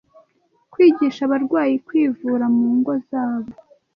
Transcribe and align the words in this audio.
Kwigisha 0.71 1.21
Abarwayi 1.27 1.75
Kwivura 1.87 2.45
mu 2.55 2.67
Ngo 2.77 2.93
Zabo 3.07 3.51